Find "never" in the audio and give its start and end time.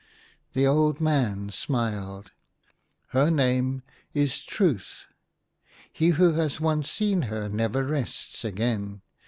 7.49-7.83